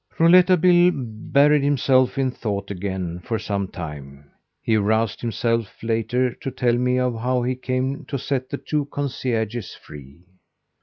[0.17, 4.31] Rouletabille buried himself in thought again for some time.
[4.59, 8.85] He aroused himself later to tell me of how he came to set the two
[8.85, 10.25] concierges free.